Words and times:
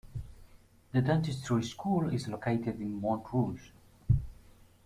The 0.93 1.01
dentistry 1.03 1.61
school 1.61 2.11
is 2.11 2.27
located 2.27 2.81
in 2.81 2.99
Montrouge. 2.99 3.69